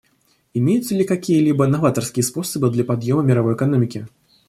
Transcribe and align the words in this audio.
Имеются 0.55 0.95
ли 0.95 1.03
какие-либо 1.03 1.67
новаторские 1.67 2.23
способы 2.23 2.71
для 2.71 2.83
подъема 2.83 3.21
мировой 3.21 3.53
экономики? 3.53 4.07